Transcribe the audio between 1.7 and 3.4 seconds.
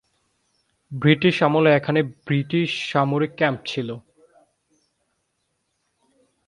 এখানে একটি ব্রিটিশ সামরিক